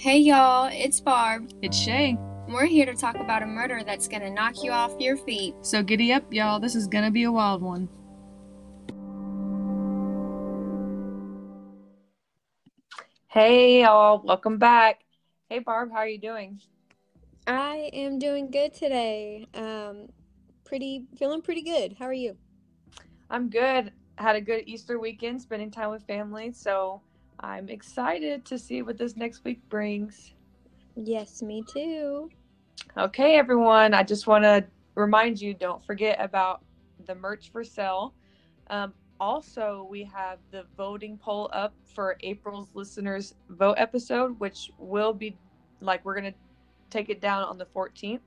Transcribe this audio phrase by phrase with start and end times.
[0.00, 1.50] Hey y'all, it's Barb.
[1.60, 2.16] It's Shay.
[2.48, 5.54] We're here to talk about a murder that's gonna knock you off your feet.
[5.60, 6.58] So giddy up, y'all.
[6.58, 7.88] This is gonna be a wild one.
[13.28, 15.00] Hey y'all, welcome back.
[15.50, 16.60] Hey Barb, how are you doing?
[17.46, 19.46] I am doing good today.
[19.54, 20.08] Um,
[20.64, 21.96] pretty feeling pretty good.
[21.98, 22.38] How are you?
[23.30, 23.92] I'm good.
[24.16, 26.52] Had a good Easter weekend, spending time with family.
[26.52, 27.00] So
[27.38, 30.34] I'm excited to see what this next week brings.
[30.96, 32.28] Yes, me too.
[32.98, 33.94] Okay, everyone.
[33.94, 34.64] I just want to
[34.96, 36.62] remind you don't forget about
[37.06, 38.14] the merch for sale.
[38.68, 45.12] Um, also, we have the voting poll up for April's listeners' vote episode, which will
[45.12, 45.36] be
[45.80, 46.38] like we're going to
[46.90, 48.20] take it down on the 14th.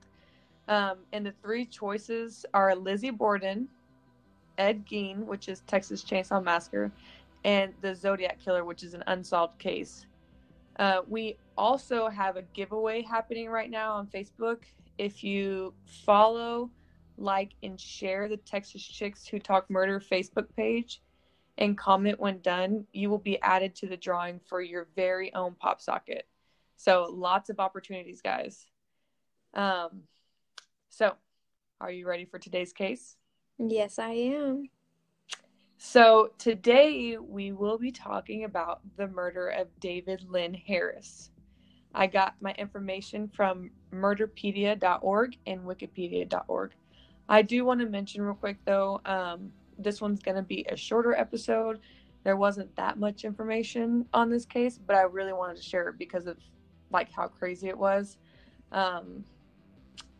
[0.66, 3.68] Um, and the three choices are Lizzie Borden,
[4.58, 6.90] Ed Gein, which is Texas Chainsaw Massacre,
[7.44, 10.06] and the Zodiac Killer, which is an unsolved case.
[10.78, 14.62] Uh, we also have a giveaway happening right now on Facebook.
[14.98, 16.70] If you follow,
[17.16, 21.00] like, and share the Texas Chicks Who Talk Murder Facebook page
[21.58, 25.54] and comment when done, you will be added to the drawing for your very own
[25.54, 26.26] pop socket.
[26.76, 28.66] So, lots of opportunities, guys.
[29.54, 30.02] Um,
[30.88, 31.14] so,
[31.80, 33.16] are you ready for today's case?
[33.58, 34.68] Yes, I am.
[35.78, 41.30] So, today we will be talking about the murder of David Lynn Harris.
[41.94, 46.72] I got my information from murderpedia.org and wikipedia.org.
[47.28, 50.76] I do want to mention real quick though, um, this one's going to be a
[50.76, 51.80] shorter episode.
[52.24, 55.98] There wasn't that much information on this case, but I really wanted to share it
[55.98, 56.38] because of
[56.90, 58.16] like how crazy it was.
[58.72, 59.24] Um,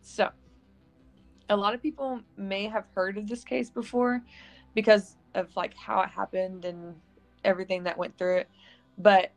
[0.03, 0.31] so,
[1.49, 4.23] a lot of people may have heard of this case before
[4.75, 6.95] because of like how it happened and
[7.45, 8.49] everything that went through it.
[8.99, 9.33] But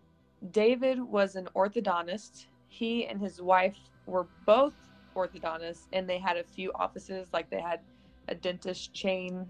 [0.52, 2.46] David was an orthodontist.
[2.68, 4.74] He and his wife were both
[5.16, 7.80] orthodontists and they had a few offices, like they had
[8.28, 9.48] a dentist chain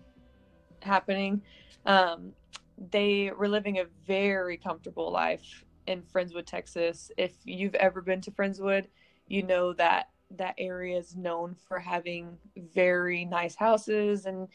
[0.81, 1.41] happening.
[1.85, 2.33] Um,
[2.91, 7.11] they were living a very comfortable life in Friendswood, Texas.
[7.17, 8.85] If you've ever been to Friendswood,
[9.27, 14.47] you know that that area is known for having very nice houses and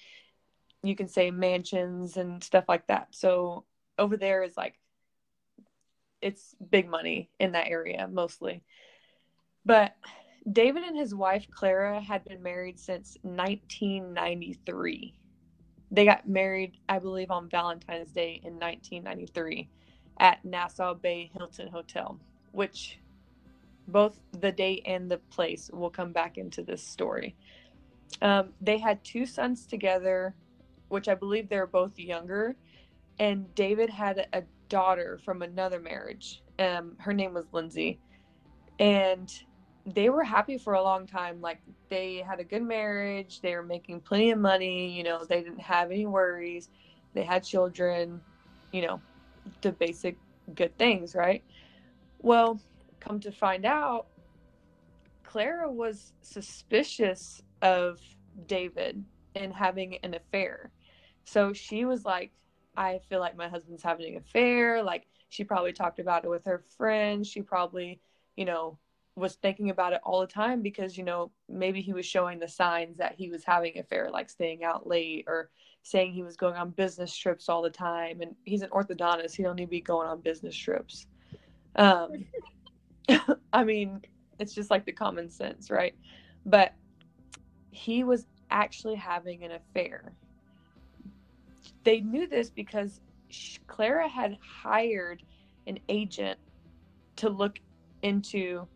[0.83, 3.09] you can say mansions and stuff like that.
[3.11, 3.65] So
[3.99, 4.79] over there is like
[6.21, 8.63] it's big money in that area mostly.
[9.65, 9.95] But
[10.51, 15.15] David and his wife Clara had been married since 1993.
[15.91, 19.69] They got married, I believe, on Valentine's Day in 1993
[20.19, 22.19] at Nassau Bay Hilton Hotel,
[22.51, 22.99] which
[23.89, 27.37] both the date and the place will come back into this story.
[28.21, 30.35] Um, they had two sons together,
[30.89, 32.57] which I believe they're both younger.
[33.19, 36.43] And David had a daughter from another marriage.
[36.59, 37.99] Um, her name was Lindsay.
[38.79, 39.31] And
[39.87, 41.41] they were happy for a long time.
[41.41, 45.43] Like they had a good marriage, they were making plenty of money, you know, they
[45.43, 46.71] didn't have any worries,
[47.15, 48.21] they had children,
[48.73, 49.01] you know,
[49.61, 50.17] the basic
[50.55, 51.43] good things, right?
[52.21, 52.61] Well,
[53.03, 54.07] come to find out,
[55.25, 58.01] Clara was suspicious of
[58.47, 59.05] David
[59.35, 60.71] and having an affair.
[61.25, 62.33] So she was like,
[62.77, 64.83] I feel like my husband's having an affair.
[64.83, 67.29] Like she probably talked about it with her friends.
[67.29, 68.01] She probably,
[68.37, 68.79] you know,
[69.15, 72.49] was thinking about it all the time because, you know, maybe he was showing the
[72.49, 75.51] signs that he was having an affair, like staying out late or
[75.83, 78.21] saying he was going on business trips all the time.
[78.23, 79.35] And he's an orthodontist.
[79.35, 81.07] He don't need to be going on business trips.
[81.77, 82.25] Um,
[83.53, 84.03] I mean,
[84.39, 85.95] it's just like the common sense, right?
[86.47, 86.75] But
[87.71, 90.13] he was actually having an affair.
[91.85, 93.01] They knew this because
[93.67, 95.23] Clara had hired
[95.67, 96.39] an agent
[97.17, 97.59] to look
[98.03, 98.67] into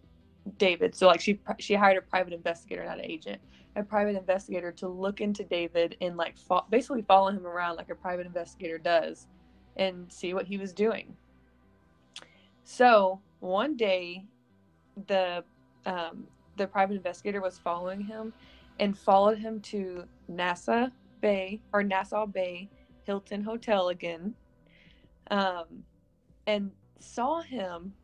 [0.59, 0.95] David.
[0.95, 3.41] So like she she hired a private investigator, not an agent,
[3.75, 7.91] a private investigator to look into David and like fo- basically follow him around like
[7.91, 9.27] a private investigator does,
[9.77, 11.17] and see what he was doing.
[12.65, 14.25] So one day,
[15.07, 15.45] the
[15.85, 18.33] um, the private investigator was following him
[18.81, 20.89] and followed him to Nassau
[21.21, 22.69] Bay or Nassau Bay
[23.05, 24.35] Hilton Hotel again,
[25.31, 25.85] um,
[26.47, 27.95] and saw him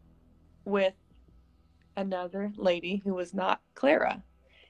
[0.64, 0.94] with
[1.96, 4.22] another lady who was not Clara.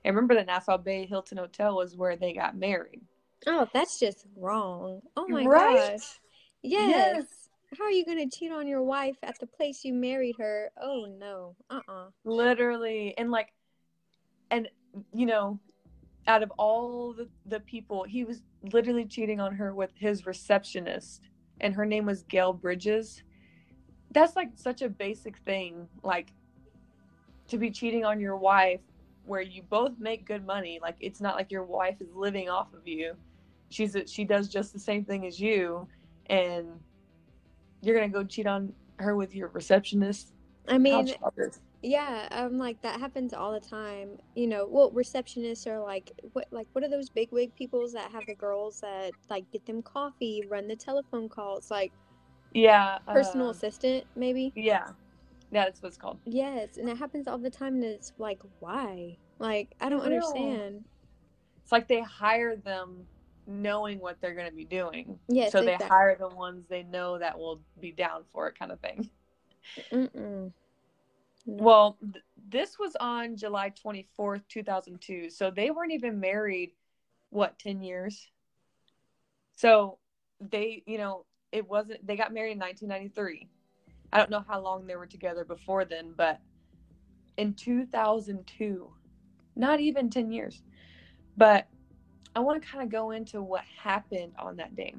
[0.04, 3.02] And remember, the Nassau Bay Hilton Hotel was where they got married.
[3.46, 5.00] Oh, that's just wrong.
[5.16, 5.92] Oh my Right?
[5.92, 6.20] gosh.
[6.62, 7.24] Yes.
[7.76, 10.70] How are you going to cheat on your wife at the place you married her?
[10.80, 11.56] Oh no.
[11.70, 12.08] Uh-uh.
[12.24, 13.14] Literally.
[13.16, 13.52] And like,
[14.50, 14.68] and,
[15.14, 15.58] you know,
[16.26, 18.42] out of all the, the people, he was
[18.72, 21.22] literally cheating on her with his receptionist,
[21.60, 23.22] and her name was Gail Bridges.
[24.12, 26.32] That's like such a basic thing, like
[27.48, 28.80] to be cheating on your wife
[29.24, 30.78] where you both make good money.
[30.82, 33.14] Like it's not like your wife is living off of you.
[33.70, 35.88] She's a, she does just the same thing as you,
[36.26, 36.68] and
[37.82, 40.32] you're gonna go cheat on her with your receptionist.
[40.68, 41.12] I mean,
[41.82, 44.16] yeah, um, like that happens all the time.
[44.36, 48.10] You know, well, receptionists are like what, like what are those big wig peoples that
[48.12, 51.92] have the girls that like get them coffee, run the telephone calls, like
[52.52, 54.52] yeah, personal uh, assistant, maybe?
[54.54, 54.88] yeah,
[55.50, 56.18] yeah, that's what's called.
[56.24, 59.16] Yes, and it happens all the time, and it's like, why?
[59.38, 60.84] Like, I don't I understand.
[61.62, 63.06] It's like they hire them
[63.46, 65.18] knowing what they're going to be doing.
[65.28, 65.88] Yes, so they exactly.
[65.88, 69.10] hire the ones they know that will be down for it, kind of thing.
[69.92, 70.52] Mm-mm.
[71.46, 71.64] No.
[71.64, 75.30] Well, th- this was on July 24th, 2002.
[75.30, 76.72] So they weren't even married,
[77.30, 78.28] what, 10 years?
[79.56, 79.98] So
[80.40, 83.48] they, you know, it wasn't, they got married in 1993.
[84.12, 86.40] I don't know how long they were together before then, but
[87.36, 88.92] in 2002,
[89.56, 90.62] not even 10 years.
[91.36, 91.66] But
[92.34, 94.94] I want to kind of go into what happened on that day.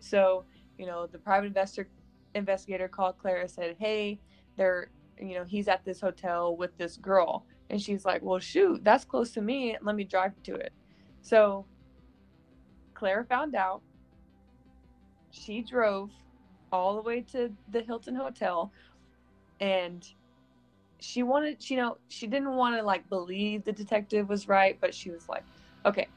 [0.00, 0.44] So,
[0.78, 1.88] you know, the private investor
[2.34, 4.20] investigator called Clara said, "Hey,
[4.56, 8.84] they're, you know, he's at this hotel with this girl." And she's like, "Well, shoot,
[8.84, 9.76] that's close to me.
[9.80, 10.72] Let me drive to it."
[11.22, 11.66] So,
[12.94, 13.82] Claire found out.
[15.30, 16.10] She drove
[16.72, 18.72] all the way to the Hilton Hotel
[19.60, 20.06] and
[21.00, 24.94] she wanted, you know, she didn't want to like believe the detective was right, but
[24.94, 25.44] she was like,
[25.86, 26.08] "Okay,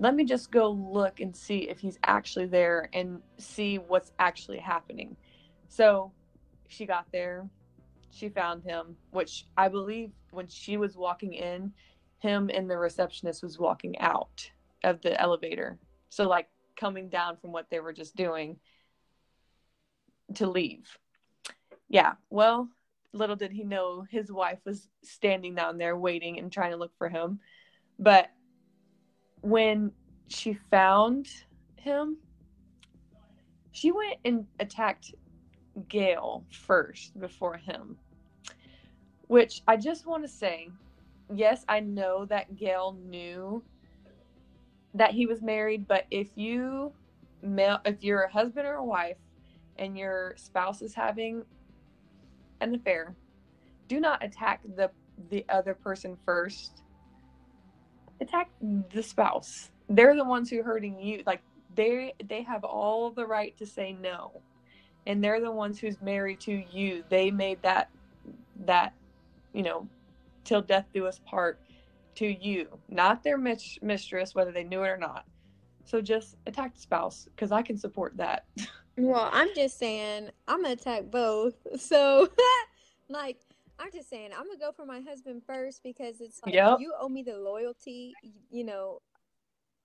[0.00, 4.58] let me just go look and see if he's actually there and see what's actually
[4.58, 5.14] happening.
[5.68, 6.10] So
[6.68, 7.46] she got there,
[8.10, 11.72] she found him, which I believe when she was walking in,
[12.18, 14.50] him and the receptionist was walking out
[14.84, 15.78] of the elevator.
[16.08, 16.48] So, like,
[16.78, 18.56] coming down from what they were just doing
[20.34, 20.96] to leave.
[21.90, 22.70] Yeah, well,
[23.12, 26.96] little did he know his wife was standing down there waiting and trying to look
[26.96, 27.40] for him.
[27.98, 28.30] But
[29.42, 29.92] when
[30.28, 31.28] she found
[31.76, 32.16] him,
[33.72, 35.14] she went and attacked
[35.88, 37.96] Gail first before him.
[39.28, 40.70] Which I just want to say,
[41.34, 43.62] yes, I know that Gail knew
[44.94, 46.92] that he was married, but if you
[47.42, 49.16] male if you're a husband or a wife
[49.78, 51.42] and your spouse is having
[52.60, 53.14] an affair,
[53.88, 54.90] do not attack the
[55.30, 56.82] the other person first
[58.20, 59.70] attack the spouse.
[59.88, 61.22] They're the ones who are hurting you.
[61.26, 61.42] Like
[61.74, 64.42] they they have all the right to say no.
[65.06, 67.04] And they're the ones who's married to you.
[67.08, 67.90] They made that
[68.66, 68.92] that,
[69.52, 69.88] you know,
[70.44, 71.58] till death do us part
[72.16, 75.24] to you, not their mis- mistress, whether they knew it or not.
[75.84, 78.44] So just attack the spouse because I can support that.
[78.96, 81.54] Well, I'm just saying I'm gonna attack both.
[81.78, 82.28] So,
[83.08, 83.38] like,
[83.80, 86.78] I'm just saying I'm gonna go for my husband first because it's like Yep.
[86.78, 88.16] you owe me the loyalty.
[88.50, 89.00] You know,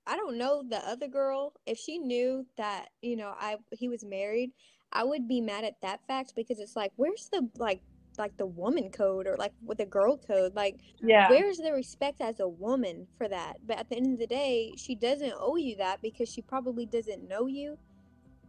[0.08, 1.54] I don't know the other girl.
[1.66, 4.52] If she knew that, you know, I he was married,
[4.92, 7.82] I would be mad at that fact because it's like, where's the like
[8.18, 10.56] like the woman code or like with the girl code?
[10.56, 11.30] Like, Yeah.
[11.30, 13.58] where's the respect as a woman for that?
[13.66, 16.86] But at the end of the day, she doesn't owe you that because she probably
[16.86, 17.78] doesn't know you.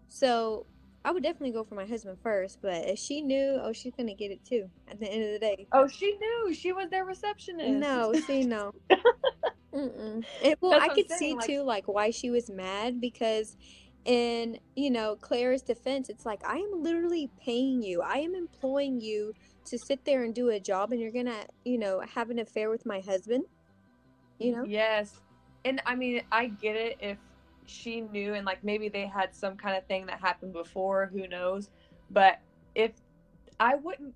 [0.08, 0.66] So
[1.06, 2.58] I would definitely go for my husband first.
[2.60, 4.68] But if she knew, oh, she's gonna get it too.
[4.90, 5.68] At the end of the day.
[5.70, 6.52] Oh, she knew.
[6.52, 7.70] She was their receptionist.
[7.70, 8.72] No, see, no.
[9.72, 10.24] Mm-mm.
[10.60, 13.56] Well, I could saying, see like- too, like why she was mad because,
[14.04, 18.02] in you know Claire's defense, it's like I am literally paying you.
[18.02, 19.32] I am employing you
[19.66, 22.68] to sit there and do a job, and you're gonna, you know, have an affair
[22.68, 23.44] with my husband.
[24.40, 24.64] You know.
[24.64, 25.20] Yes.
[25.64, 27.18] And I mean, I get it if
[27.66, 31.26] she knew and like maybe they had some kind of thing that happened before, who
[31.26, 31.70] knows.
[32.10, 32.40] But
[32.74, 32.92] if
[33.58, 34.14] I wouldn't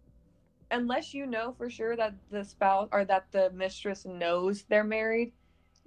[0.71, 5.33] unless you know for sure that the spouse or that the mistress knows they're married,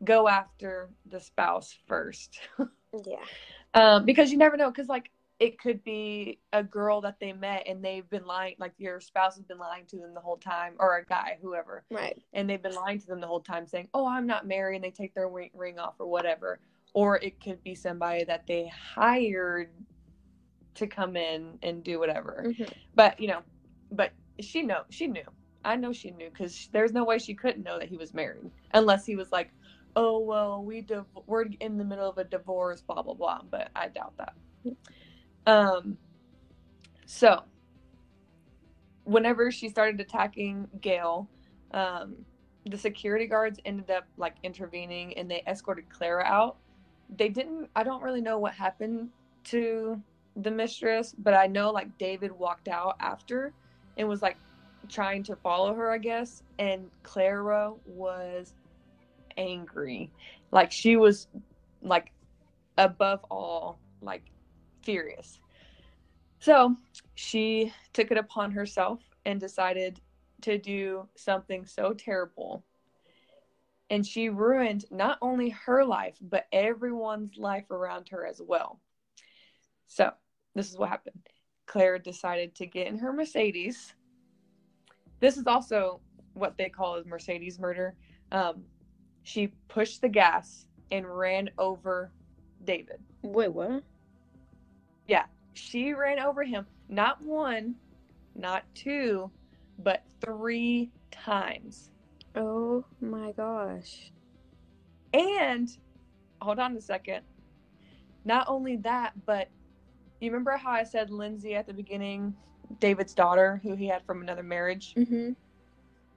[0.03, 2.39] go after the spouse first.
[3.05, 3.15] Yeah.
[3.73, 7.63] um, because you never know because like it could be a girl that they met
[7.67, 10.73] and they've been lying like your spouse has been lying to them the whole time
[10.79, 12.21] or a guy whoever Right.
[12.33, 14.83] and they've been lying to them the whole time saying oh i'm not married and
[14.83, 16.59] they take their ring, ring off or whatever
[16.93, 19.69] or it could be somebody that they hired
[20.75, 22.71] to come in and do whatever Mhm.
[22.95, 23.41] but you know
[23.91, 25.23] but she know she knew
[25.63, 28.49] i know she knew because there's no way she couldn't know that he was married
[28.73, 29.51] unless he was like
[29.95, 33.69] oh well we div- we're in the middle of a divorce blah blah blah but
[33.75, 34.33] i doubt that
[35.45, 35.97] um
[37.05, 37.43] so
[39.03, 41.29] whenever she started attacking gail
[41.71, 42.15] um
[42.65, 46.57] the security guards ended up like intervening and they escorted Clara out.
[47.17, 49.09] They didn't I don't really know what happened
[49.45, 50.01] to
[50.35, 53.53] the mistress, but I know like David walked out after
[53.97, 54.37] and was like
[54.89, 58.53] trying to follow her, I guess, and Clara was
[59.37, 60.11] angry.
[60.51, 61.27] Like she was
[61.81, 62.11] like
[62.77, 64.23] above all like
[64.83, 65.39] furious.
[66.39, 66.75] So,
[67.15, 70.01] she took it upon herself and decided
[70.41, 72.65] to do something so terrible.
[73.89, 78.79] And she ruined not only her life, but everyone's life around her as well.
[79.87, 80.11] So,
[80.55, 81.19] this is what happened.
[81.65, 83.93] Claire decided to get in her Mercedes.
[85.19, 86.01] This is also
[86.33, 87.95] what they call a Mercedes murder.
[88.31, 88.63] Um,
[89.23, 92.11] she pushed the gas and ran over
[92.63, 92.99] David.
[93.21, 93.83] Wait, what?
[95.07, 97.75] Yeah, she ran over him not one,
[98.35, 99.31] not two,
[99.79, 101.89] but three times.
[102.35, 104.11] Oh my gosh.
[105.13, 105.69] And
[106.41, 107.21] hold on a second.
[108.25, 109.49] Not only that, but
[110.19, 112.35] you remember how I said Lindsay at the beginning,
[112.79, 114.93] David's daughter, who he had from another marriage?
[114.95, 115.33] Mm-hmm.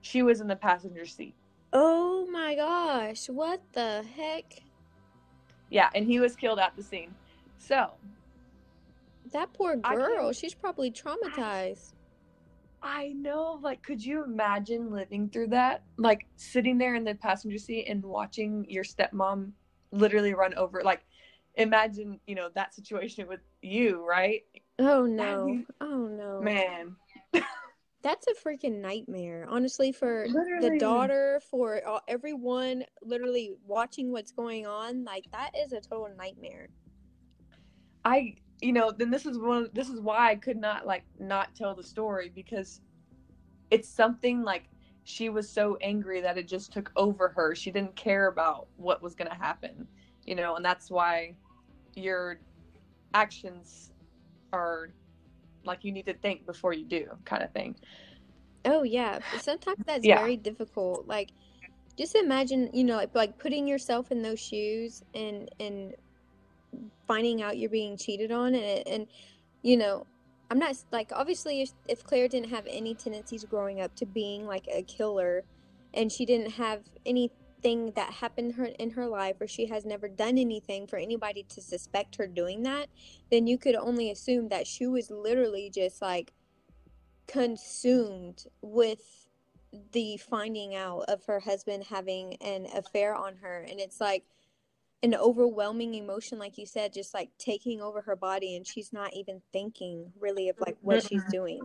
[0.01, 1.35] She was in the passenger seat.
[1.73, 3.29] Oh my gosh.
[3.29, 4.63] What the heck?
[5.69, 7.15] Yeah, and he was killed at the scene.
[7.59, 7.91] So
[9.33, 10.33] That poor girl.
[10.33, 11.93] She's probably traumatized.
[12.83, 15.83] I know, like, could you imagine living through that?
[15.97, 19.53] Like, sitting there in the passenger seat and watching your stepmom
[19.93, 20.83] literally run over.
[20.85, 21.05] Like,
[21.55, 24.43] imagine, you know, that situation with you, right?
[24.79, 25.65] Oh no.
[25.81, 26.41] Oh no.
[26.41, 26.97] Man,
[28.03, 29.47] That's a freaking nightmare.
[29.49, 30.69] Honestly, for Literally.
[30.69, 36.11] the daughter, for all, everyone literally watching what's going on, like that is a total
[36.17, 36.69] nightmare.
[38.05, 39.69] I, you know, then this is one.
[39.73, 42.81] This is why I could not like not tell the story because
[43.71, 44.65] it's something like
[45.05, 47.55] she was so angry that it just took over her.
[47.55, 49.87] She didn't care about what was going to happen,
[50.25, 51.37] you know, and that's why
[51.95, 52.41] your
[53.15, 53.93] actions
[54.53, 54.91] are
[55.65, 57.77] like you need to think before you do, kind of thing.
[58.65, 60.15] Oh yeah, sometimes that's Yeah.
[60.15, 61.07] very difficult.
[61.07, 61.33] Like,
[61.99, 65.95] just imagine, you know, like, like putting yourself in those shoes and and
[67.07, 69.07] finding out you're being cheated on, and and
[69.63, 70.07] you know,
[70.51, 74.47] I'm not like obviously if, if Claire didn't have any tendencies growing up to being
[74.47, 75.45] like a killer,
[75.95, 80.09] and she didn't have anything that happened her in her life, or she has never
[80.09, 82.89] done anything for anybody to suspect her doing that,
[83.31, 86.33] then you could only assume that she was literally just like
[87.27, 89.27] consumed with
[89.93, 93.67] the finding out of her husband having an affair on her.
[93.69, 94.25] And it's like
[95.13, 99.13] an overwhelming emotion like you said just like taking over her body and she's not
[99.15, 101.61] even thinking really of like what she's doing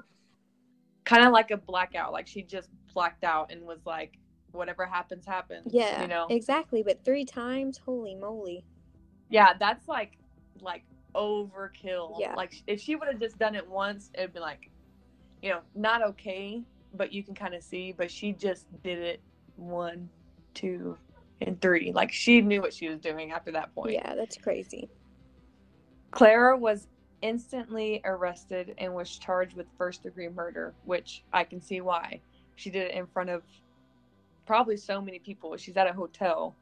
[1.03, 2.13] Kind of like a blackout.
[2.13, 4.17] Like she just blacked out and was like,
[4.51, 5.73] whatever happens, happens.
[5.73, 6.27] yeah You know?
[6.29, 8.63] exactly but three times holy moly
[9.29, 10.17] Yeah, that's like
[10.61, 10.83] like
[11.15, 12.17] overkill.
[12.19, 12.35] Yeah.
[12.35, 14.69] Like if she would have just done it once, it'd be like,
[15.41, 16.61] you know, not okay,
[16.93, 17.93] but you can kind of see.
[17.93, 19.21] But she just did it
[19.55, 20.07] one,
[20.53, 20.97] two,
[21.41, 21.91] and three.
[21.91, 23.93] Like she knew what she was doing after that point.
[23.93, 24.89] yeah that's crazy
[26.11, 26.87] Clara was
[27.21, 32.19] instantly arrested and was charged with first degree murder, which I can see why.
[32.55, 33.43] She did it in front of
[34.45, 35.55] probably so many people.
[35.57, 36.55] She's at a hotel.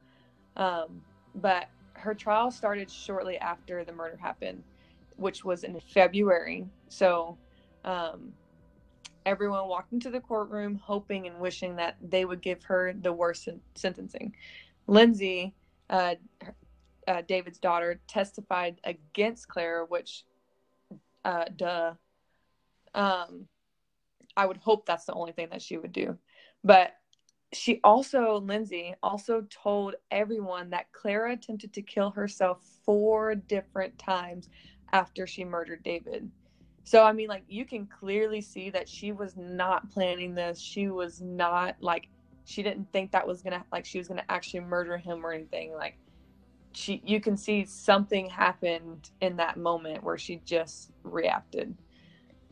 [0.56, 1.02] Um,
[1.36, 4.62] but her trial started shortly after the murder happened,
[5.16, 6.66] which was in February.
[6.88, 7.36] So
[7.84, 8.32] um,
[9.26, 13.44] everyone walked into the courtroom hoping and wishing that they would give her the worst
[13.44, 14.34] sen- sentencing.
[14.90, 15.54] Lindsay,
[15.88, 16.16] uh,
[17.06, 20.24] uh, David's daughter, testified against Clara, which,
[21.24, 21.94] uh, duh.
[22.92, 23.46] Um,
[24.36, 26.18] I would hope that's the only thing that she would do.
[26.64, 26.96] But
[27.52, 34.48] she also, Lindsay, also told everyone that Clara attempted to kill herself four different times
[34.92, 36.28] after she murdered David.
[36.82, 40.60] So, I mean, like, you can clearly see that she was not planning this.
[40.60, 42.08] She was not, like,
[42.44, 45.72] she didn't think that was gonna, like, she was gonna actually murder him or anything.
[45.74, 45.98] Like,
[46.72, 51.74] she, you can see something happened in that moment where she just reacted.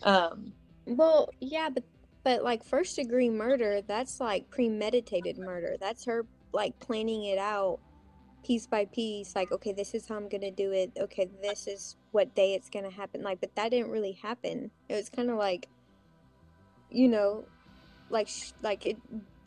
[0.02, 0.52] Um,
[0.86, 1.84] Well, yeah, but
[2.24, 5.76] but like first degree murder, that's like premeditated murder.
[5.80, 7.78] That's her like planning it out
[8.44, 9.34] piece by piece.
[9.36, 10.92] Like, okay, this is how I'm gonna do it.
[10.98, 13.22] Okay, this is what day it's gonna happen.
[13.22, 14.70] Like, but that didn't really happen.
[14.88, 15.68] It was kind of like,
[16.90, 17.44] you know,
[18.10, 18.28] like
[18.62, 18.96] like it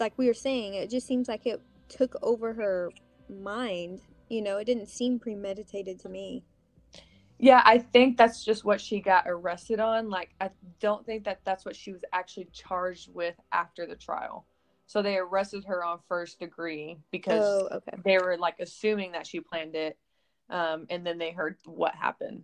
[0.01, 0.73] like we were saying.
[0.73, 2.91] It just seems like it took over her
[3.29, 4.01] mind.
[4.29, 6.43] You know, it didn't seem premeditated to me.
[7.39, 10.09] Yeah, I think that's just what she got arrested on.
[10.09, 14.45] Like, I don't think that that's what she was actually charged with after the trial.
[14.85, 17.97] So they arrested her on first degree because Oh, okay.
[18.03, 19.97] they were like assuming that she planned it.
[20.49, 22.43] Um, and then they heard what happened.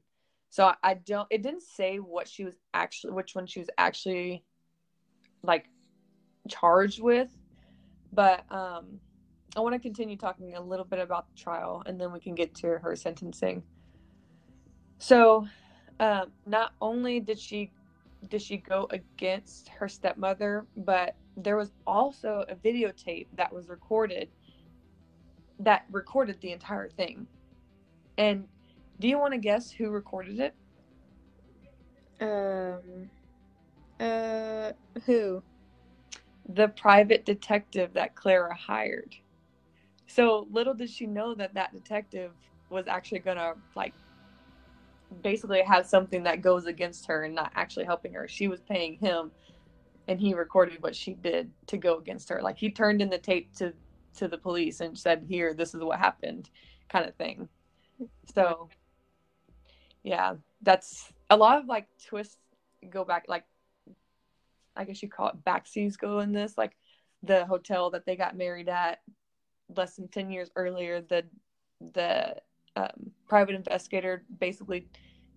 [0.50, 3.70] So I, I don't, it didn't say what she was actually, which one she was
[3.78, 4.46] actually
[5.44, 5.66] like
[6.48, 7.30] charged with.
[8.14, 9.00] But um,
[9.56, 12.36] I want to continue talking a little bit about the trial and then we can
[12.36, 13.64] get to her sentencing.
[15.00, 15.48] So
[16.00, 17.72] um, not only did she
[18.30, 24.30] did she go against her stepmother, but there was also a videotape that was recorded
[25.60, 27.26] that recorded the entire thing.
[28.18, 28.48] And
[29.00, 30.56] do you want to guess who recorded it?
[32.22, 33.10] Um.
[34.00, 34.72] Uh.
[35.06, 35.44] Who?
[36.50, 39.16] The private detective that Clara hired.
[40.08, 42.32] So little did she know that that detective
[42.70, 43.94] was actually going to like
[45.22, 48.28] basically have something that goes against her and not actually helping her.
[48.28, 49.32] She was paying him
[50.08, 52.42] and he recorded what she did to go against her.
[52.42, 53.74] Like he turned in the tape to
[54.16, 56.50] to the police and said, "Here, this is what happened,"
[56.90, 57.48] kind of thing.
[58.34, 58.70] So
[60.04, 62.38] yeah, that's a lot of like twists
[62.90, 63.44] go back like
[64.78, 66.78] I guess you call it backseas go in this like
[67.24, 69.00] the hotel that they got married at
[69.76, 71.24] less than 10 years earlier the
[71.94, 72.36] the
[72.76, 74.88] um, private investigator basically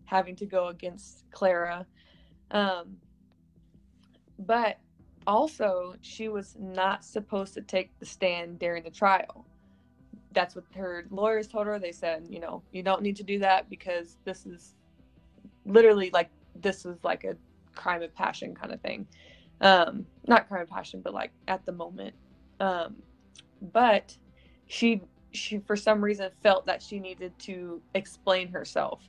[0.04, 1.86] having to go against Clara.
[2.50, 2.96] Um,
[4.38, 4.78] but
[5.26, 9.46] also she was not supposed to take the stand during the trial.
[10.32, 11.78] That's what her lawyers told her.
[11.78, 14.74] They said you know you don't need to do that because this is
[15.64, 17.36] literally like this is like a
[17.74, 19.06] crime of passion kind of thing.
[19.60, 22.14] Um not crime of passion but like at the moment.
[22.60, 22.96] Um
[23.60, 24.16] but
[24.66, 29.02] she she for some reason felt that she needed to explain herself.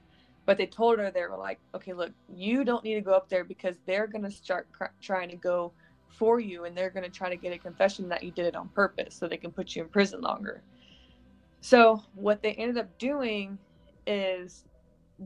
[0.46, 3.30] But they told her they were like okay look you don't need to go up
[3.30, 5.74] there because they're to start cr- trying to go
[6.12, 8.70] for you and they're to try to get a confession that you did it on
[8.70, 10.62] purpose so they can put you in prison longer.
[11.62, 13.58] So what they ended up doing
[14.08, 14.66] is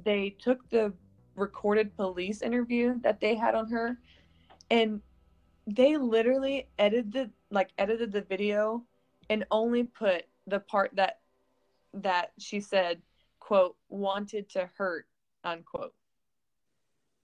[0.04, 0.94] they took the
[1.36, 3.98] recorded police interview that they had on her
[4.70, 5.02] and
[5.68, 8.84] they literally edited like edited the video
[9.30, 11.20] and only put the part that
[11.94, 13.02] that she said
[13.40, 15.08] quote wanted to hurt
[15.44, 15.94] unquote.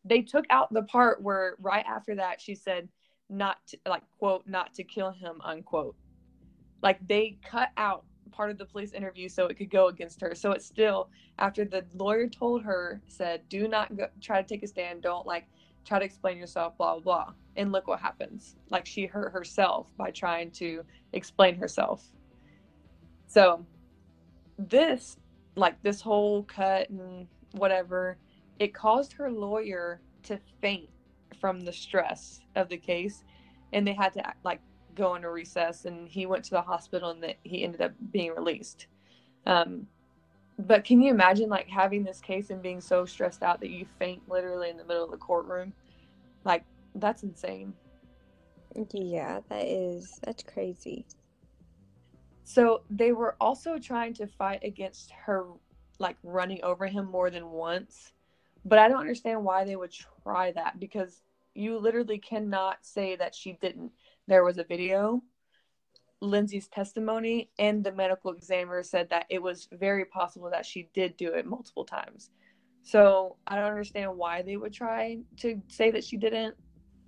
[0.04, 2.90] They took out the part where right after that she said
[3.30, 5.96] not to, like quote not to kill him unquote.
[6.82, 10.34] Like they cut out part of the police interview so it could go against her.
[10.36, 14.64] So it's still after the lawyer told her said do not go, try to take
[14.64, 15.02] a stand.
[15.02, 15.48] Don't like
[15.86, 17.34] try to explain yourself blah blah blah.
[17.56, 18.56] And look what happens.
[18.70, 22.06] Like she hurt herself by trying to explain herself.
[23.28, 23.66] So
[24.58, 25.18] this
[25.56, 28.18] like this whole cut and whatever
[28.60, 30.90] it caused her lawyer to faint
[31.40, 33.24] from the stress of the case.
[33.74, 34.62] And they had to like
[35.02, 38.34] go into recess and he went to the hospital and that he ended up being
[38.36, 38.88] released.
[39.48, 39.88] Um,
[40.60, 43.86] but can you imagine like having this case and being so stressed out that you
[43.98, 45.74] faint literally in the middle of the courtroom?
[46.46, 46.64] Like
[46.96, 47.74] that's insane.
[48.94, 51.06] Yeah, that is that's crazy.
[52.44, 55.48] so they were also trying to fight against her
[56.00, 58.14] like running over him more than once.
[58.66, 61.22] But i don't understand why they would try that because
[61.56, 63.92] you literally cannot say that she didn't
[64.32, 65.22] there was a video
[66.22, 71.18] lindsay's testimony and the medical examiner said that it was very possible that she did
[71.18, 72.30] do it multiple times.
[72.84, 76.56] So i don't understand why they would try to say that she didn't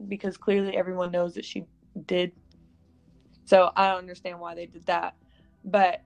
[0.07, 1.65] because clearly everyone knows that she
[2.07, 2.31] did.
[3.45, 5.15] So i don't understand why they did that.
[5.63, 6.01] But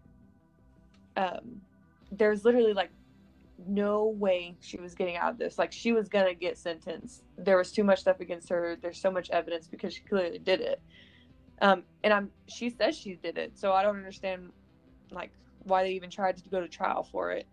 [1.15, 1.62] um
[2.12, 2.91] there's literally like
[3.65, 5.58] no way she was getting out of this.
[5.58, 7.23] Like she was gonna get sentenced.
[7.38, 8.77] There was too much stuff against her.
[8.82, 10.82] There's so much evidence because she clearly did it
[11.62, 14.52] um and i'm she says she did it so i don't understand
[15.12, 15.32] like
[15.63, 17.46] why they even tried to go to trial for it.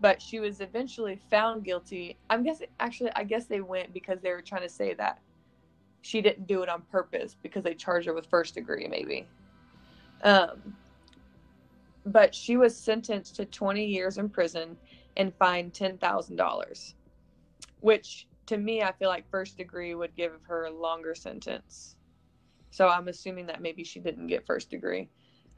[0.00, 2.16] But she was eventually found guilty.
[2.30, 5.20] I'm guessing actually i guess they went because they were trying to say that
[6.02, 9.26] she didn't do it on purpose because they charged her with first degree maybe.
[10.22, 10.74] Um
[12.06, 14.78] but she was sentenced to 20 years in prison
[15.18, 16.94] and fined $10,000,
[17.80, 21.96] which to me, I feel like first degree would give her a longer sentence.
[22.70, 25.08] So I'm assuming that maybe she didn't get first degree.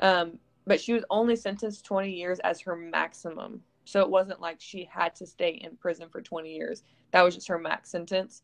[0.01, 3.63] Um, but she was only sentenced 20 years as her maximum.
[3.85, 6.83] So it wasn't like she had to stay in prison for 20 years.
[7.13, 8.43] That was just her max sentence.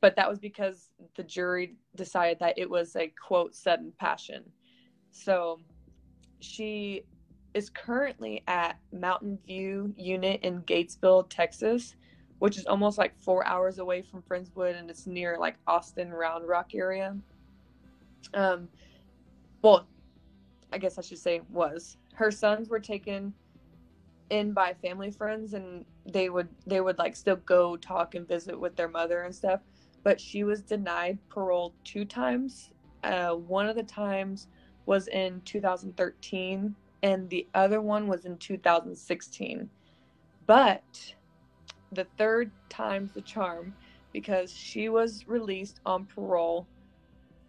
[0.00, 4.44] But that was because the jury decided that it was a quote sudden passion.
[5.10, 5.60] So
[6.40, 7.02] she
[7.54, 11.96] is currently at Mountain View Unit in Gatesville, Texas,
[12.38, 16.46] which is almost like four hours away from Friendswood and it's near like Austin Round
[16.46, 17.16] Rock area.
[18.34, 18.68] Um,
[19.62, 19.86] well,
[20.72, 21.96] I guess I should say was.
[22.14, 23.34] Her sons were taken
[24.30, 28.58] in by family friends and they would they would like still go talk and visit
[28.58, 29.60] with their mother and stuff
[30.02, 32.70] but she was denied parole two times
[33.04, 34.48] uh, one of the times
[34.84, 39.70] was in 2013 and the other one was in 2016
[40.46, 41.14] but
[41.92, 43.74] the third time's the charm
[44.12, 46.66] because she was released on parole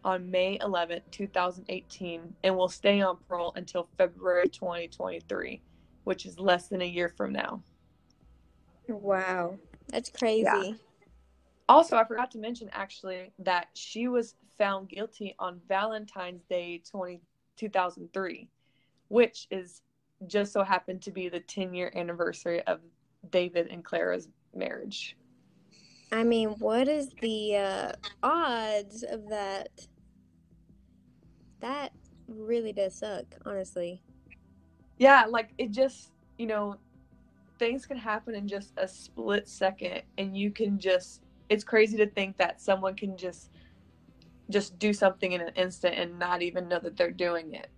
[0.07, 5.61] on May 11th, 2018, and will stay on parole until February 2023
[6.07, 7.61] which is less than a year from now.
[8.87, 9.57] Wow.
[9.89, 10.43] That's crazy.
[10.45, 10.71] Yeah.
[11.67, 17.19] Also, I forgot to mention actually that she was found guilty on Valentine's Day 20,
[17.57, 18.47] 2003,
[19.09, 19.81] which is
[20.27, 22.79] just so happened to be the 10 year anniversary of
[23.29, 25.17] David and Clara's marriage.
[26.13, 27.91] I mean, what is the uh,
[28.23, 29.67] odds of that?
[31.59, 31.91] That
[32.27, 34.01] really does suck, honestly.
[34.97, 36.77] Yeah like it just you know
[37.59, 42.07] things can happen in just a split second and you can just it's crazy to
[42.07, 43.51] think that someone can just
[44.49, 47.69] just do something in an instant and not even know that they're doing it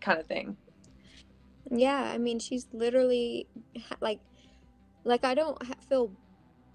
[0.00, 0.56] kind of thing.
[1.70, 3.48] Yeah i mean she's literally
[4.00, 4.20] like
[5.04, 6.12] like i don't feel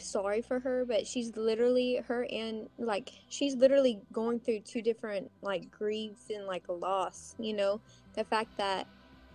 [0.03, 5.29] sorry for her but she's literally her and like she's literally going through two different
[5.41, 7.81] like griefs and like a loss you know?
[8.13, 8.87] The fact that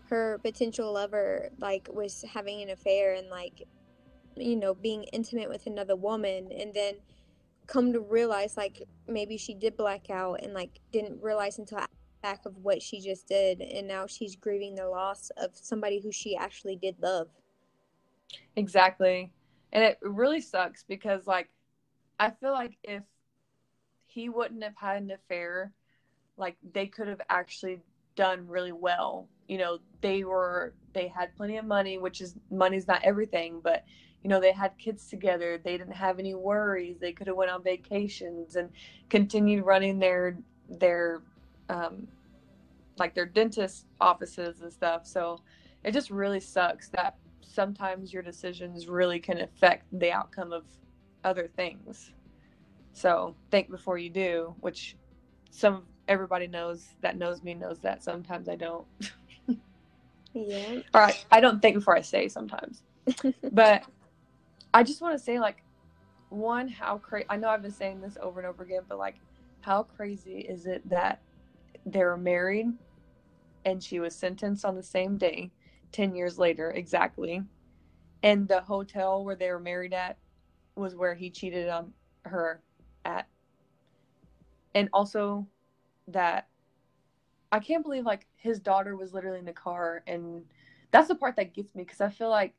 [0.08, 3.66] her potential lover like was having an affair and like
[4.36, 6.94] you know being intimate with another woman and then
[7.66, 11.80] come to realize like maybe she did black out and like didn't realize until
[12.22, 16.12] back of what she just did and now she's grieving the loss of somebody who
[16.12, 17.28] she actually did love.
[18.56, 19.30] Exactly
[19.76, 21.48] and it really sucks because like
[22.18, 23.04] i feel like if
[24.06, 25.72] he wouldn't have had an affair
[26.36, 27.80] like they could have actually
[28.14, 29.28] done really well.
[29.48, 33.84] You know they were they had plenty of money which is money's not everything but
[34.24, 35.60] you know they had kids together.
[35.62, 36.98] They didn't have any worries.
[36.98, 38.70] They could have went on vacations and
[39.08, 41.22] continued running their their
[41.68, 42.08] um
[42.98, 45.06] like their dentist offices and stuff.
[45.06, 45.42] So
[45.84, 50.64] it just really sucks that sometimes your decisions really can affect the outcome of
[51.24, 52.12] other things
[52.92, 54.96] so think before you do which
[55.50, 58.86] some everybody knows that knows me knows that sometimes i don't
[60.34, 60.80] Yeah.
[60.94, 61.24] All right.
[61.32, 62.82] I don't think before I say sometimes.
[63.52, 63.84] but
[64.74, 65.62] I just want to say, like,
[66.28, 67.26] one, how crazy.
[67.30, 69.16] I know I've been saying this over and over again, but like,
[69.60, 71.22] how crazy is it that
[71.86, 72.66] they were married
[73.64, 75.50] and she was sentenced on the same day,
[75.96, 77.42] 10 years later, exactly.
[78.22, 80.18] And the hotel where they were married at
[80.74, 81.94] was where he cheated on
[82.26, 82.60] her
[83.06, 83.26] at.
[84.74, 85.46] And also
[86.08, 86.48] that
[87.50, 90.44] I can't believe like his daughter was literally in the car and
[90.90, 92.54] that's the part that gets me because I feel like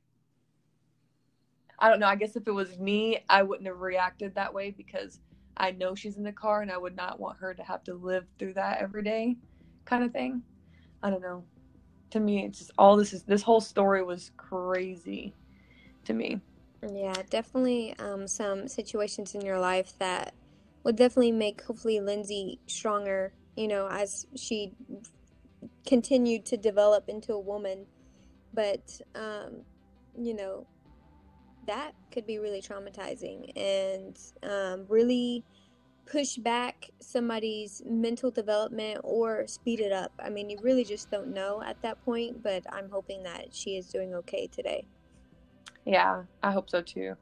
[1.78, 4.72] I don't know, I guess if it was me, I wouldn't have reacted that way
[4.72, 5.20] because
[5.56, 7.94] I know she's in the car and I would not want her to have to
[7.94, 9.38] live through that every day
[9.86, 10.42] kind of thing.
[11.04, 11.44] I don't know.
[12.12, 15.34] To me, it's just all this is this whole story was crazy
[16.06, 16.40] to me.
[16.94, 20.34] Yeah, definitely um, some situations in your life that
[20.84, 24.72] would definitely make hopefully Lindsay stronger you know, as she
[25.86, 27.86] continued to develop into a woman.
[28.54, 29.64] But, um,
[30.18, 30.66] you know,
[31.66, 35.44] that could be really traumatizing and um, really
[36.10, 40.12] push back somebody's mental development or speed it up.
[40.24, 43.78] I mean, you really just don't know at that point, but I'm hoping that she
[43.78, 44.88] is doing okay today.
[45.86, 47.16] Yeah, I hope so too.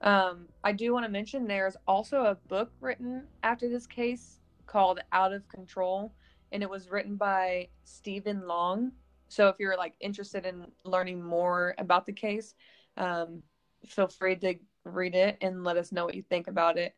[0.00, 5.00] Um, I do want to mention there's also a book written after this case called
[5.12, 6.12] Out of Control,
[6.52, 8.92] and it was written by Stephen Long.
[9.28, 12.54] So if you're like interested in learning more about the case,
[12.96, 13.42] um,
[13.86, 16.94] feel free to read it and let us know what you think about it.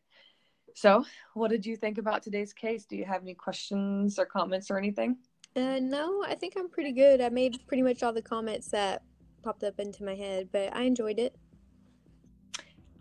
[0.74, 1.04] So,
[1.34, 2.84] what did you think about today's case?
[2.84, 5.16] Do you have any questions or comments or anything?
[5.56, 7.20] Uh, no, I think I'm pretty good.
[7.20, 9.02] I made pretty much all the comments that
[9.42, 11.34] popped up into my head, but I enjoyed it.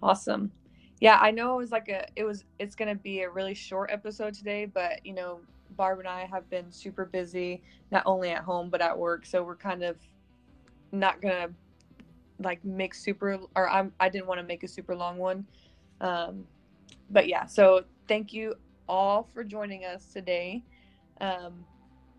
[0.01, 0.51] Awesome
[0.99, 3.89] yeah i know it was like a it was it's gonna be a really short
[3.91, 5.39] episode today but you know
[5.71, 9.43] barb and i have been super busy not only at home but at work so
[9.43, 9.97] we're kind of
[10.91, 11.47] not gonna
[12.39, 15.45] like make super or i'm i didn't want to make a super long one
[16.01, 16.45] um
[17.09, 18.53] but yeah so thank you
[18.87, 20.63] all for joining us today
[21.21, 21.65] um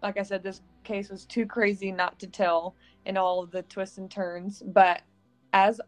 [0.02, 2.74] like i said this case was too crazy not to tell
[3.06, 5.02] and all of the twists and turns but
[5.52, 5.80] as